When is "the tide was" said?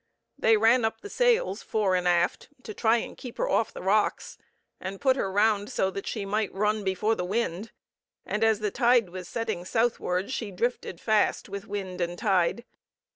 8.61-9.27